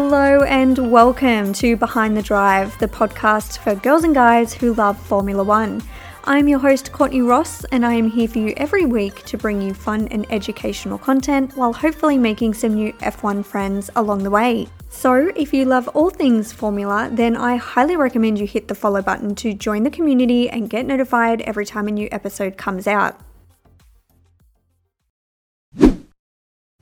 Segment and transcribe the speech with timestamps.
[0.00, 4.96] Hello and welcome to Behind the Drive, the podcast for girls and guys who love
[4.96, 5.82] Formula One.
[6.22, 9.60] I'm your host, Courtney Ross, and I am here for you every week to bring
[9.60, 14.68] you fun and educational content while hopefully making some new F1 friends along the way.
[14.88, 19.02] So, if you love all things Formula, then I highly recommend you hit the follow
[19.02, 23.20] button to join the community and get notified every time a new episode comes out.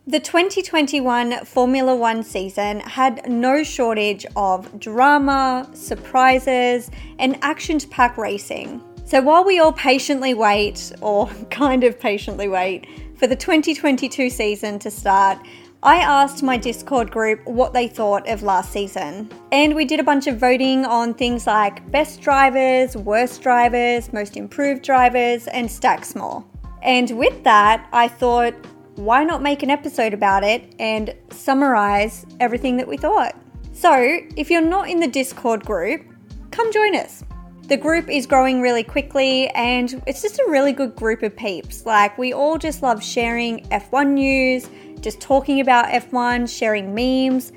[0.09, 8.81] The 2021 Formula One season had no shortage of drama, surprises, and action packed racing.
[9.05, 14.79] So while we all patiently wait, or kind of patiently wait, for the 2022 season
[14.79, 15.45] to start,
[15.83, 19.29] I asked my Discord group what they thought of last season.
[19.51, 24.37] And we did a bunch of voting on things like best drivers, worst drivers, most
[24.37, 26.45] improved drivers, and stacks more.
[26.85, 28.55] And with that, I thought,
[28.97, 33.37] why not make an episode about it and summarize everything that we thought?
[33.73, 36.03] So, if you're not in the Discord group,
[36.51, 37.23] come join us.
[37.69, 41.85] The group is growing really quickly and it's just a really good group of peeps.
[41.85, 44.69] Like, we all just love sharing F1 news,
[45.01, 47.53] just talking about F1, sharing memes,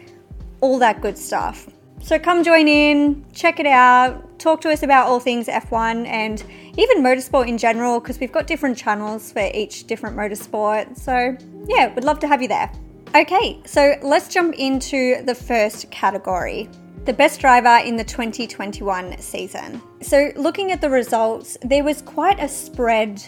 [0.62, 1.70] all that good stuff.
[2.02, 6.44] So come join in, check it out, talk to us about all things F1 and
[6.78, 10.98] even motorsport in general because we've got different channels for each different motorsport.
[10.98, 11.38] So,
[11.68, 12.72] yeah, we'd love to have you there.
[13.16, 16.70] Okay, so let's jump into the first category
[17.06, 19.82] the best driver in the 2021 season.
[20.02, 23.24] So, looking at the results, there was quite a spread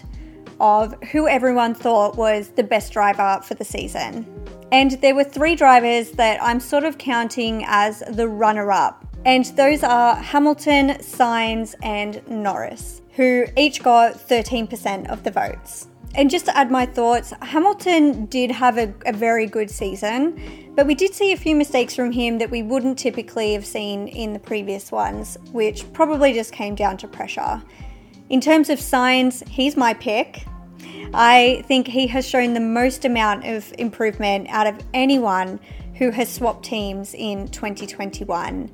[0.60, 4.26] of who everyone thought was the best driver for the season.
[4.70, 9.04] And there were three drivers that I'm sort of counting as the runner up.
[9.24, 15.88] And those are Hamilton, Sainz, and Norris, who each got 13% of the votes.
[16.14, 20.86] And just to add my thoughts, Hamilton did have a, a, very good season, but
[20.86, 24.34] we did see a few mistakes from him that we wouldn't typically have seen in
[24.34, 27.62] the previous ones, which probably just came down to pressure.
[28.28, 30.44] In terms of Sainz, he's my pick.
[31.14, 35.60] I think he has shown the most amount of improvement out of anyone
[35.94, 38.70] who has swapped teams in 2021.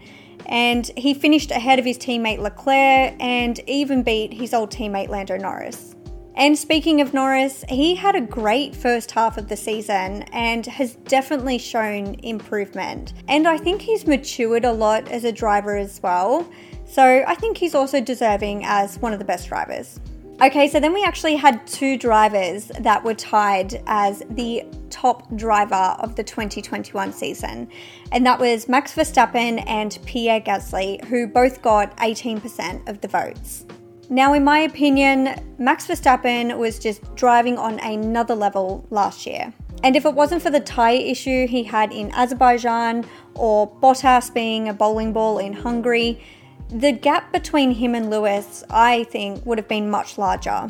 [0.48, 5.36] And he finished ahead of his teammate Leclerc and even beat his old teammate Lando
[5.36, 5.94] Norris.
[6.38, 10.94] And speaking of Norris, he had a great first half of the season and has
[10.94, 13.12] definitely shown improvement.
[13.26, 16.48] And I think he's matured a lot as a driver as well.
[16.86, 19.98] So I think he's also deserving as one of the best drivers.
[20.40, 25.96] Okay, so then we actually had two drivers that were tied as the top driver
[25.98, 27.68] of the 2021 season,
[28.12, 33.66] and that was Max Verstappen and Pierre Gasly, who both got 18% of the votes.
[34.10, 39.52] Now, in my opinion, Max Verstappen was just driving on another level last year.
[39.82, 43.04] And if it wasn't for the tyre issue he had in Azerbaijan
[43.34, 46.20] or Bottas being a bowling ball in Hungary,
[46.68, 50.68] the gap between him and Lewis, I think, would have been much larger.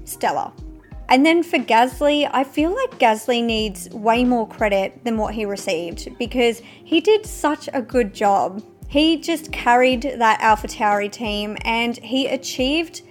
[0.04, 0.52] stellar.
[1.10, 5.46] And then for Gasly, I feel like Gasly needs way more credit than what he
[5.46, 8.62] received because he did such a good job.
[8.90, 13.04] He just carried that AlphaTauri team and he achieved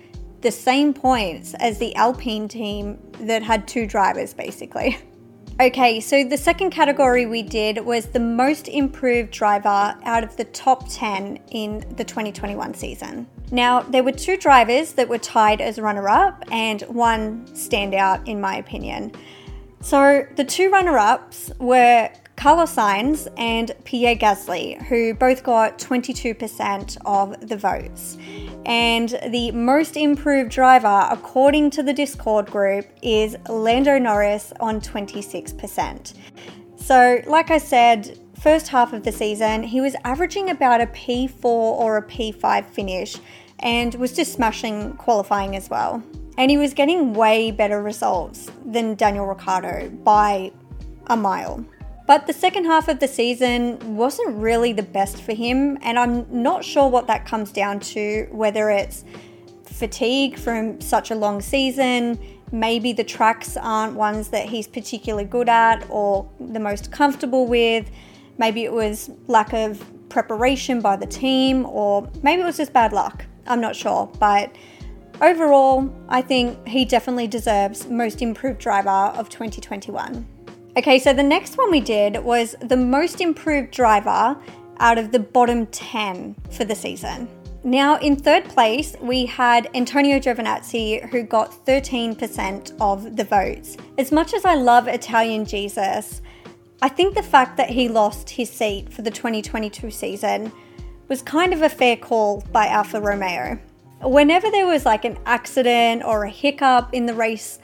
[0.43, 4.99] the same points as the Alpine team that had two drivers basically.
[5.59, 10.45] Okay, so the second category we did was the most improved driver out of the
[10.45, 13.27] top 10 in the 2021 season.
[13.51, 18.39] Now, there were two drivers that were tied as runner up and one standout, in
[18.39, 19.13] my opinion.
[19.81, 26.99] So the two runner ups were Carlos Sainz and Pierre Gasly, who both got 22%
[27.07, 28.19] of the votes.
[28.67, 36.15] And the most improved driver, according to the Discord group, is Lando Norris on 26%.
[36.75, 41.45] So, like I said, first half of the season, he was averaging about a P4
[41.45, 43.17] or a P5 finish
[43.61, 46.03] and was just smashing qualifying as well.
[46.37, 50.51] And he was getting way better results than Daniel Ricciardo by
[51.07, 51.65] a mile.
[52.07, 56.27] But the second half of the season wasn't really the best for him, and I'm
[56.31, 59.05] not sure what that comes down to whether it's
[59.65, 62.19] fatigue from such a long season,
[62.53, 67.91] maybe the tracks aren't ones that he's particularly good at or the most comfortable with,
[68.39, 72.93] maybe it was lack of preparation by the team, or maybe it was just bad
[72.93, 73.25] luck.
[73.49, 74.55] I'm not sure, but
[75.21, 80.36] overall, I think he definitely deserves most improved driver of 2021.
[80.77, 84.37] Okay, so the next one we did was the most improved driver
[84.79, 87.31] out of the bottom 10 for the season.
[87.65, 93.79] Now, in third place, we had Antonio Giovinazzi, who got 13% of the votes.
[93.97, 96.21] As much as I love Italian Jesus,
[96.83, 100.53] I think the fact that he lost his seat for the 2022 season
[101.09, 103.59] was kind of a fair call by Alfa Romeo.
[104.03, 107.61] Whenever there was like an accident or a hiccup in the race,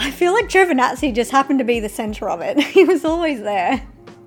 [0.00, 2.58] I feel like Giovinazzi just happened to be the centre of it.
[2.76, 3.82] he was always there.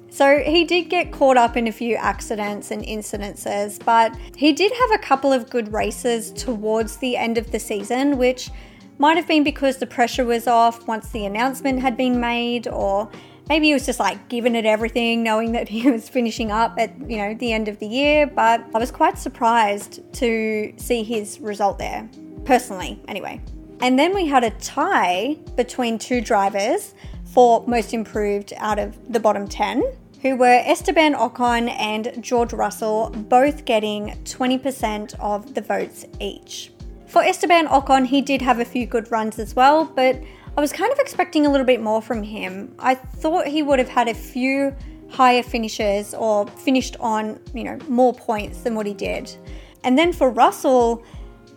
[0.09, 4.73] So he did get caught up in a few accidents and incidences, but he did
[4.73, 8.49] have a couple of good races towards the end of the season, which
[8.97, 13.09] might have been because the pressure was off once the announcement had been made, or
[13.47, 16.91] maybe he was just like giving it everything, knowing that he was finishing up at
[17.09, 18.27] you know the end of the year.
[18.27, 22.09] But I was quite surprised to see his result there,
[22.43, 23.39] personally, anyway.
[23.81, 26.93] And then we had a tie between two drivers
[27.25, 29.83] for most improved out of the bottom 10
[30.21, 36.71] who were Esteban Ocon and George Russell, both getting 20% of the votes each.
[37.07, 40.21] For Esteban Ocon, he did have a few good runs as well, but
[40.55, 42.75] I was kind of expecting a little bit more from him.
[42.77, 44.75] I thought he would have had a few
[45.09, 49.35] higher finishes or finished on, you know, more points than what he did.
[49.83, 51.03] And then for Russell,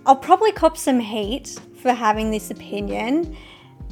[0.06, 3.36] I'll probably cop some hate for having this opinion,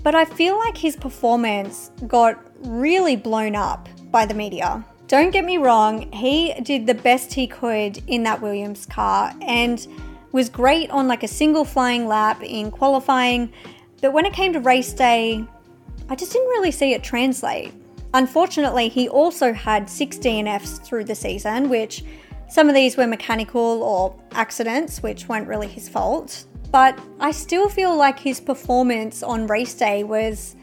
[0.03, 4.83] but I feel like his performance got really blown up by the media.
[5.09, 9.87] Don't get me wrong, he did the best he could in that Williams car and
[10.33, 13.53] was great on like a single flying lap in qualifying,
[14.01, 15.45] but when it came to race day,
[16.09, 17.75] I just didn't really see it translate.
[18.15, 22.05] Unfortunately, he also had six DNFs through the season, which
[22.49, 26.47] some of these were mechanical or accidents, which weren't really his fault.
[26.73, 30.57] But I still feel like his performance on race day was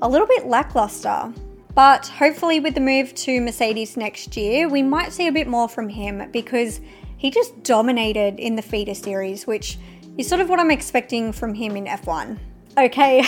[0.00, 1.32] a little bit lackluster.
[1.74, 5.68] But hopefully, with the move to Mercedes next year, we might see a bit more
[5.68, 6.80] from him because
[7.18, 9.78] he just dominated in the feeder series, which
[10.16, 12.38] is sort of what I'm expecting from him in F1.
[12.78, 13.22] Okay,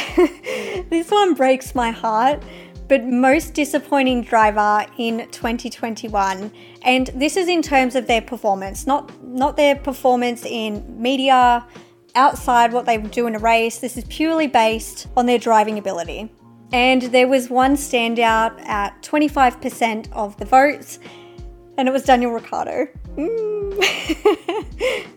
[0.91, 2.43] this one breaks my heart,
[2.89, 6.53] but most disappointing driver in 2021,
[6.83, 11.67] and this is in terms of their performance, not not their performance in media,
[12.17, 13.79] outside what they do in a race.
[13.79, 16.33] This is purely based on their driving ability.
[16.73, 20.99] And there was one standout at 25% of the votes,
[21.79, 22.89] and it was Daniel Ricciardo.
[23.17, 23.75] Mm.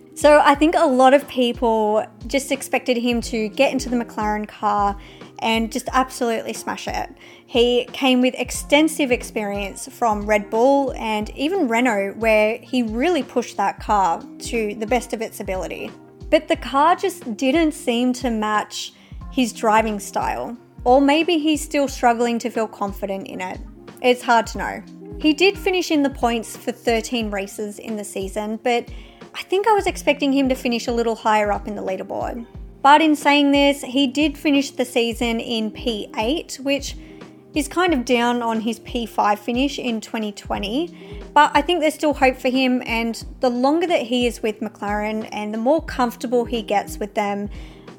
[0.16, 4.48] so I think a lot of people just expected him to get into the McLaren
[4.48, 5.00] car
[5.40, 7.10] and just absolutely smash it.
[7.46, 13.57] He came with extensive experience from Red Bull and even Renault, where he really pushed
[13.57, 15.90] that car to the best of its ability.
[16.29, 18.93] But the car just didn't seem to match
[19.31, 20.57] his driving style.
[20.83, 23.59] Or maybe he's still struggling to feel confident in it.
[24.01, 24.83] It's hard to know.
[25.19, 28.87] He did finish in the points for 13 races in the season, but
[29.35, 32.45] I think I was expecting him to finish a little higher up in the leaderboard.
[32.81, 36.95] But in saying this, he did finish the season in P8, which
[37.56, 41.24] is kind of down on his P5 finish in 2020.
[41.34, 44.60] But I think there's still hope for him, and the longer that he is with
[44.60, 47.50] McLaren and the more comfortable he gets with them,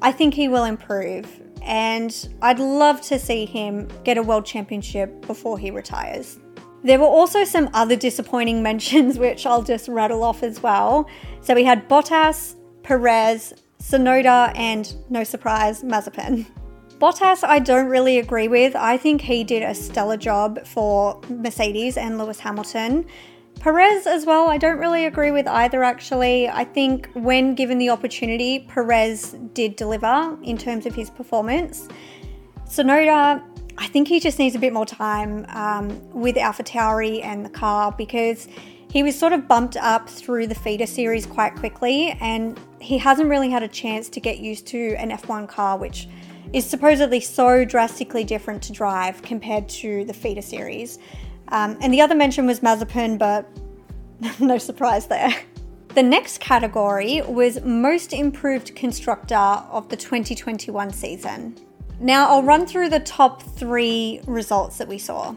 [0.01, 5.25] I think he will improve and I'd love to see him get a world championship
[5.27, 6.39] before he retires.
[6.83, 11.09] There were also some other disappointing mentions, which I'll just rattle off as well.
[11.41, 16.45] So we had Bottas, Perez, Tsunoda, and no surprise, Mazepin.
[17.01, 18.75] Bottas, I don't really agree with.
[18.75, 23.07] I think he did a stellar job for Mercedes and Lewis Hamilton.
[23.59, 26.47] Perez as well, I don't really agree with either actually.
[26.47, 31.87] I think when given the opportunity, Perez did deliver in terms of his performance.
[32.65, 33.43] Tsunoda,
[33.79, 37.91] I think he just needs a bit more time um, with AlphaTauri and the car
[37.97, 38.47] because
[38.91, 43.27] he was sort of bumped up through the feeder series quite quickly and he hasn't
[43.27, 46.07] really had a chance to get used to an F1 car, which
[46.53, 50.99] is supposedly so drastically different to drive compared to the feeder series.
[51.49, 53.47] Um, and the other mention was Mazepin, but
[54.39, 55.33] no surprise there.
[55.93, 61.57] The next category was Most Improved Constructor of the 2021 season.
[61.99, 65.35] Now, I'll run through the top three results that we saw.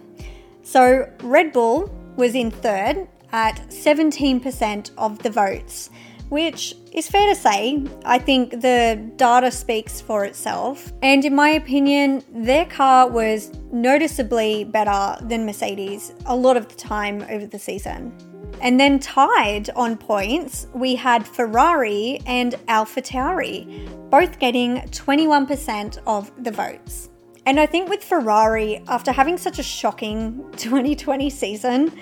[0.63, 5.91] So, Red Bull was in third at 17% of the votes,
[6.35, 7.81] which is fair to say.
[8.05, 10.93] I think the data speaks for itself.
[11.01, 16.75] And in my opinion, their car was noticeably better than Mercedes a lot of the
[16.75, 18.13] time over the season.
[18.61, 26.51] And then tied on points, we had Ferrari and AlphaTauri, both getting 21% of the
[26.51, 27.11] votes.
[27.47, 31.93] And I think with Ferrari, after having such a shocking 2020 season,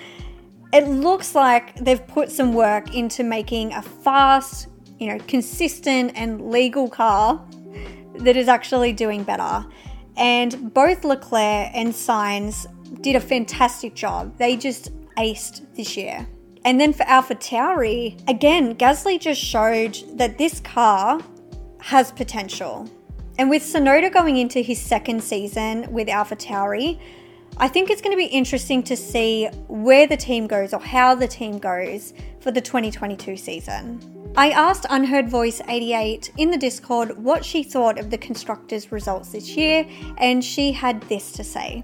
[0.73, 4.67] it looks like they've put some work into making a fast,
[4.99, 7.45] you know, consistent and legal car
[8.15, 9.65] that is actually doing better.
[10.17, 12.65] And both Leclerc and Sainz
[13.01, 14.35] did a fantastic job.
[14.37, 16.27] They just aced this year.
[16.65, 21.21] And then for Alpha Tauri, again, Gasly just showed that this car
[21.81, 22.89] has potential.
[23.37, 26.99] And with Tsunoda going into his second season with Alpha Tauri,
[27.57, 31.13] I think it's going to be interesting to see where the team goes or how
[31.13, 34.33] the team goes for the 2022 season.
[34.35, 39.31] I asked Unheard Voice 88 in the Discord what she thought of the constructors' results
[39.31, 41.83] this year, and she had this to say.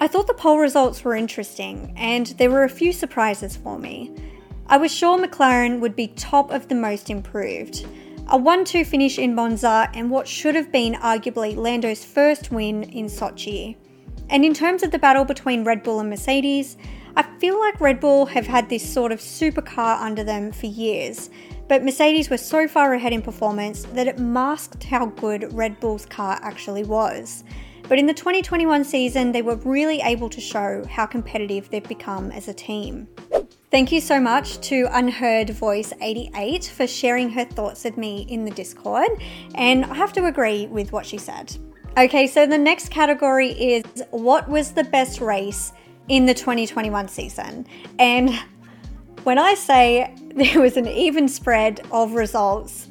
[0.00, 4.14] I thought the poll results were interesting, and there were a few surprises for me.
[4.68, 7.84] I was sure McLaren would be top of the most improved.
[8.28, 12.84] A 1 2 finish in Monza, and what should have been arguably Lando's first win
[12.84, 13.74] in Sochi.
[14.32, 16.78] And in terms of the battle between Red Bull and Mercedes,
[17.16, 21.28] I feel like Red Bull have had this sort of supercar under them for years,
[21.68, 26.06] but Mercedes were so far ahead in performance that it masked how good Red Bull's
[26.06, 27.44] car actually was.
[27.90, 32.30] But in the 2021 season, they were really able to show how competitive they've become
[32.30, 33.08] as a team.
[33.70, 38.46] Thank you so much to Unheard Voice 88 for sharing her thoughts with me in
[38.46, 39.10] the Discord,
[39.54, 41.54] and I have to agree with what she said.
[41.94, 45.74] Okay, so the next category is what was the best race
[46.08, 47.66] in the 2021 season?
[47.98, 48.30] And
[49.24, 52.88] when I say there was an even spread of results,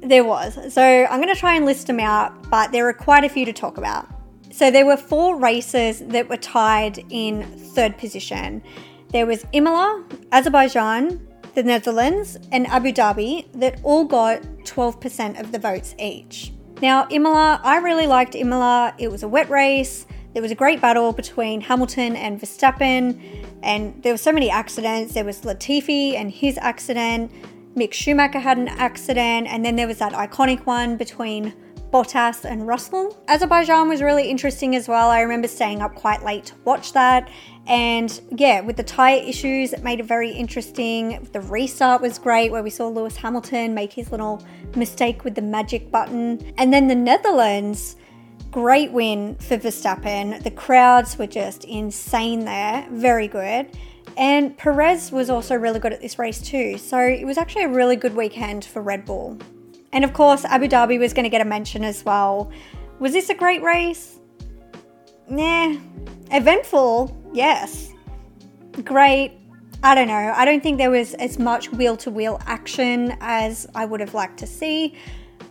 [0.00, 0.74] there was.
[0.74, 3.44] So I'm going to try and list them out, but there are quite a few
[3.44, 4.08] to talk about.
[4.50, 8.64] So there were four races that were tied in third position.
[9.10, 15.58] There was Imola, Azerbaijan, the Netherlands, and Abu Dhabi that all got 12% of the
[15.60, 16.52] votes each.
[16.80, 18.94] Now, Imola, I really liked Imola.
[18.98, 20.06] It was a wet race.
[20.32, 23.20] There was a great battle between Hamilton and Verstappen,
[23.64, 25.12] and there were so many accidents.
[25.12, 27.32] There was Latifi and his accident.
[27.74, 31.52] Mick Schumacher had an accident, and then there was that iconic one between
[31.90, 33.20] Bottas and Russell.
[33.26, 35.10] Azerbaijan was really interesting as well.
[35.10, 37.28] I remember staying up quite late to watch that.
[37.68, 41.28] And yeah, with the tyre issues, it made it very interesting.
[41.32, 44.42] The restart was great, where we saw Lewis Hamilton make his little
[44.74, 46.54] mistake with the magic button.
[46.56, 47.96] And then the Netherlands,
[48.50, 50.42] great win for Verstappen.
[50.42, 53.68] The crowds were just insane there, very good.
[54.16, 56.78] And Perez was also really good at this race too.
[56.78, 59.38] So it was actually a really good weekend for Red Bull.
[59.92, 62.50] And of course, Abu Dhabi was going to get a mention as well.
[62.98, 64.18] Was this a great race?
[65.28, 65.76] Nah.
[66.30, 67.16] Eventful?
[67.32, 67.92] Yes.
[68.84, 69.32] Great.
[69.82, 70.32] I don't know.
[70.34, 74.14] I don't think there was as much wheel to wheel action as I would have
[74.14, 74.94] liked to see,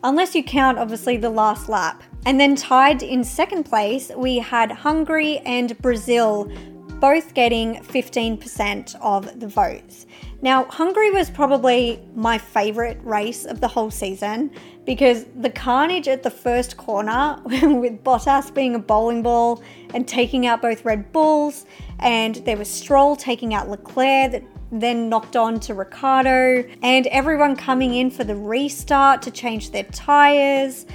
[0.04, 2.04] unless you count obviously the last lap.
[2.26, 6.52] And then tied in second place, we had Hungary and Brazil
[7.00, 10.08] both getting 15% of the votes.
[10.42, 14.52] Now, Hungary was probably my favourite race of the whole season
[14.88, 19.62] because the carnage at the first corner, with Bottas being a bowling ball
[19.94, 21.66] and taking out both Red Bulls,
[22.00, 27.58] and there was Stroll taking out Leclerc that then knocked on to Ricciardo, and everyone
[27.58, 30.86] coming in for the restart to change their tyres.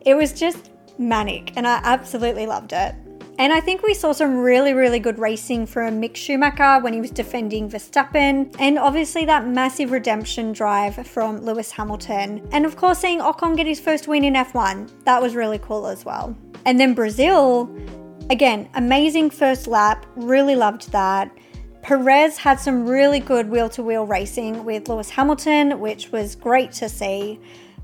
[0.00, 2.94] It was just manic, and I absolutely loved it.
[3.42, 7.00] And I think we saw some really, really good racing from Mick Schumacher when he
[7.00, 12.48] was defending Verstappen, and obviously that massive redemption drive from Lewis Hamilton.
[12.52, 15.88] And of course, seeing Ocon get his first win in F1, that was really cool
[15.88, 16.38] as well.
[16.66, 17.68] And then Brazil,
[18.30, 21.28] again, amazing first lap, really loved that.
[21.82, 26.70] Perez had some really good wheel to wheel racing with Lewis Hamilton, which was great
[26.74, 27.40] to see.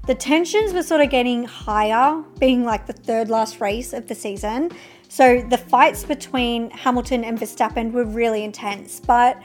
[0.07, 4.15] The tensions were sort of getting higher, being like the third last race of the
[4.15, 4.71] season.
[5.09, 9.41] So the fights between Hamilton and Verstappen were really intense, but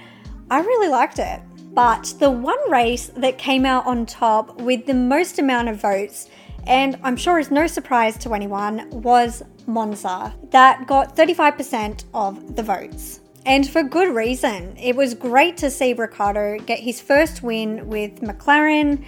[0.51, 1.41] I really liked it.
[1.73, 6.29] But the one race that came out on top with the most amount of votes,
[6.67, 10.35] and I'm sure is no surprise to anyone, was Monza.
[10.51, 13.21] That got 35% of the votes.
[13.45, 14.77] And for good reason.
[14.77, 19.03] It was great to see Ricciardo get his first win with McLaren.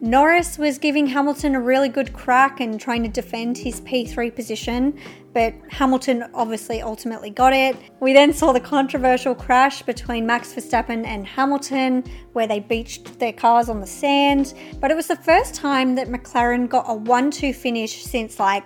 [0.00, 4.98] Norris was giving Hamilton a really good crack and trying to defend his P3 position,
[5.32, 7.76] but Hamilton obviously ultimately got it.
[8.00, 13.32] We then saw the controversial crash between Max Verstappen and Hamilton, where they beached their
[13.32, 14.54] cars on the sand.
[14.80, 18.64] But it was the first time that McLaren got a 1 2 finish since like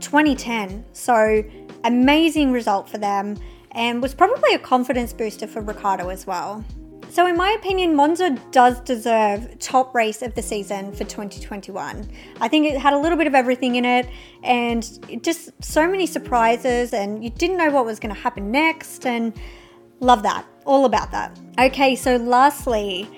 [0.00, 0.84] 2010.
[0.92, 1.42] So,
[1.84, 3.36] amazing result for them,
[3.72, 6.64] and was probably a confidence booster for Ricciardo as well.
[7.16, 12.10] So, in my opinion, Monza does deserve top race of the season for 2021.
[12.42, 14.06] I think it had a little bit of everything in it
[14.42, 19.06] and just so many surprises, and you didn't know what was going to happen next,
[19.06, 19.32] and
[20.00, 20.44] love that.
[20.66, 21.34] All about that.
[21.58, 23.08] Okay, so lastly,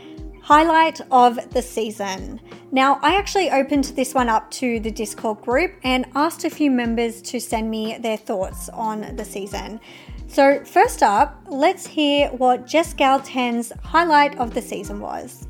[0.43, 2.41] highlight of the season.
[2.71, 6.71] Now, I actually opened this one up to the Discord group and asked a few
[6.71, 9.81] members to send me their thoughts on the season.
[10.29, 15.47] So, first up, let's hear what Jess Galten's highlight of the season was.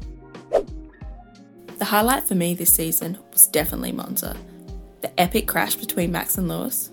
[1.79, 4.37] The highlight for me this season was definitely Monza.
[5.01, 6.93] The epic crash between Max and Lewis.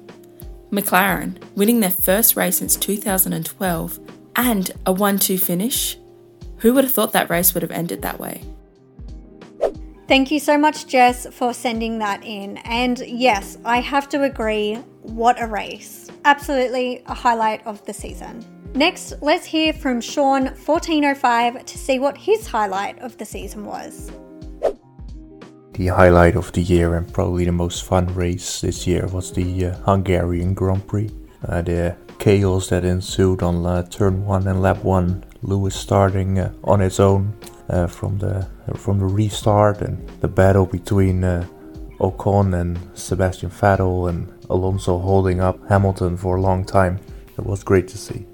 [0.71, 3.99] McLaren winning their first race since 2012
[4.35, 5.97] and a 1 2 finish.
[6.57, 8.41] Who would have thought that race would have ended that way?
[10.07, 12.57] Thank you so much, Jess, for sending that in.
[12.57, 16.09] And yes, I have to agree, what a race.
[16.25, 18.45] Absolutely a highlight of the season.
[18.73, 24.11] Next, let's hear from Sean1405 to see what his highlight of the season was.
[25.73, 29.67] The highlight of the year and probably the most fun race this year was the
[29.67, 31.09] uh, Hungarian Grand Prix.
[31.47, 36.51] Uh, the chaos that ensued on uh, turn 1 and lap 1, Lewis starting uh,
[36.63, 37.33] on its own
[37.69, 41.45] uh, from the from the restart and the battle between uh,
[41.99, 46.99] Ocon and Sebastian Vettel and Alonso holding up Hamilton for a long time.
[47.37, 48.25] It was great to see.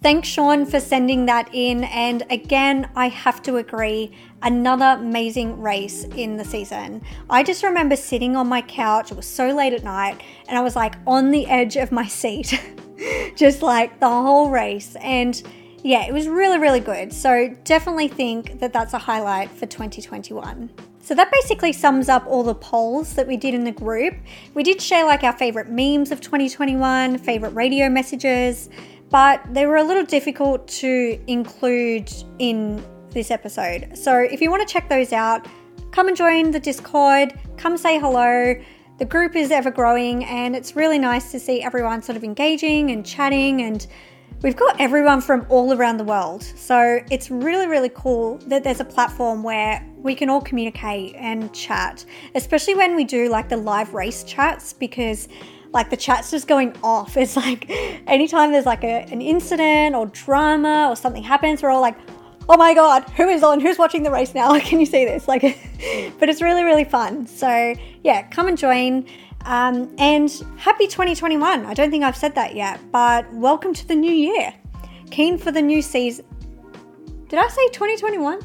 [0.00, 1.82] Thanks, Sean, for sending that in.
[1.84, 4.12] And again, I have to agree,
[4.42, 7.02] another amazing race in the season.
[7.28, 10.60] I just remember sitting on my couch, it was so late at night, and I
[10.60, 12.60] was like on the edge of my seat,
[13.36, 14.96] just like the whole race.
[15.00, 15.42] And
[15.82, 17.12] yeah, it was really, really good.
[17.12, 20.70] So definitely think that that's a highlight for 2021.
[21.08, 24.12] So that basically sums up all the polls that we did in the group.
[24.52, 28.68] We did share like our favorite memes of 2021, favorite radio messages,
[29.08, 33.96] but they were a little difficult to include in this episode.
[33.96, 35.48] So if you want to check those out,
[35.92, 38.54] come and join the Discord, come say hello.
[38.98, 42.90] The group is ever growing and it's really nice to see everyone sort of engaging
[42.90, 43.86] and chatting and
[44.40, 48.78] We've got everyone from all around the world, so it's really, really cool that there's
[48.78, 52.04] a platform where we can all communicate and chat,
[52.36, 55.26] especially when we do like the live race chats because
[55.72, 57.16] like the chat's just going off.
[57.16, 57.66] It's like
[58.06, 61.98] anytime there's like a, an incident or drama or something happens, we're all like,
[62.48, 63.58] oh my god, who is on?
[63.58, 64.56] Who's watching the race now?
[64.60, 65.26] Can you see this?
[65.26, 65.42] Like,
[66.20, 67.26] but it's really, really fun.
[67.26, 67.74] So
[68.04, 69.04] yeah, come and join.
[69.44, 71.64] Um, and happy 2021.
[71.64, 74.54] I don't think I've said that yet, but welcome to the new year.
[75.10, 76.24] Keen for the new season.
[77.28, 78.40] Did I say 2021?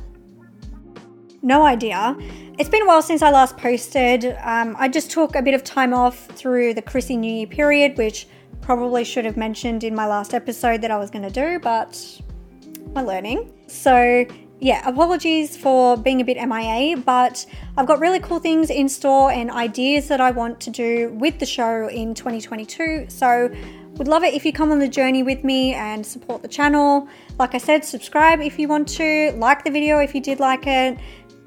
[1.42, 2.16] No idea.
[2.58, 4.38] It's been a while since I last posted.
[4.44, 7.98] Um, I just took a bit of time off through the Chrissy New Year period,
[7.98, 8.28] which
[8.62, 12.22] probably should have mentioned in my last episode that I was going to do, but
[12.96, 13.52] I'm learning.
[13.68, 14.26] So
[14.64, 17.46] yeah, apologies for being a bit MIA, but
[17.76, 21.38] I've got really cool things in store and ideas that I want to do with
[21.40, 23.08] the show in 2022.
[23.10, 23.54] So,
[23.98, 27.10] would love it if you come on the journey with me and support the channel.
[27.38, 30.66] Like I said, subscribe if you want to, like the video if you did like
[30.66, 30.98] it,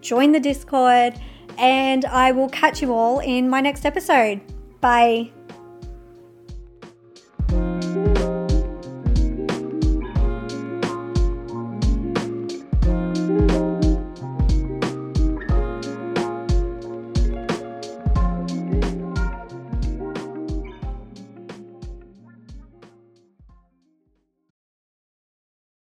[0.03, 1.19] join the Discord,
[1.57, 4.43] and I will catch you all in my next episode.
[4.83, 5.36] Bye.